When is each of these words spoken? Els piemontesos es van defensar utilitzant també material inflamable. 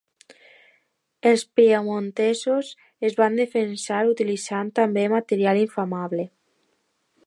Els 1.31 1.43
piemontesos 1.59 2.71
es 3.11 3.19
van 3.21 3.39
defensar 3.43 4.03
utilitzant 4.17 4.75
també 4.81 5.09
material 5.17 5.65
inflamable. 5.67 6.31